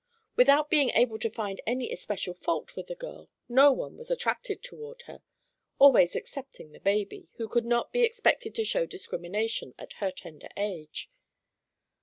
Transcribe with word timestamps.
Without 0.35 0.67
being 0.71 0.89
able 0.95 1.19
to 1.19 1.29
find 1.29 1.61
any 1.67 1.91
especial 1.91 2.33
fault 2.33 2.75
with 2.75 2.87
the 2.87 2.95
girl, 2.95 3.29
no 3.47 3.71
one 3.71 3.95
was 3.97 4.09
attracted 4.09 4.63
toward 4.63 5.03
her—always 5.03 6.15
excepting 6.15 6.71
the 6.71 6.79
baby, 6.79 7.29
who 7.35 7.47
could 7.47 7.65
not 7.65 7.93
be 7.93 8.01
expected 8.01 8.55
to 8.55 8.65
show 8.65 8.87
discrimination 8.87 9.75
at 9.77 9.93
her 10.01 10.09
tender 10.09 10.49
age. 10.57 11.11